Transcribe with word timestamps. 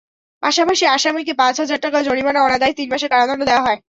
পাশাপাশি 0.43 0.83
আসামিকে 0.87 1.33
পাঁচ 1.33 1.55
হাজার 1.59 1.79
টাকা 1.79 1.99
জরিমানা, 2.01 2.39
অনাদায়ে 2.43 2.77
তিন 2.77 2.87
মাসের 2.91 3.09
কারাদণ্ড 3.09 3.41
দেওয়া 3.45 3.65
হয়। 3.65 3.77